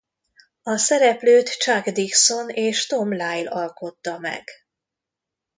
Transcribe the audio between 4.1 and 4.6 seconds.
meg.